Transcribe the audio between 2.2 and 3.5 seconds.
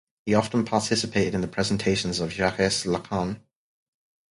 Jacques Lacan.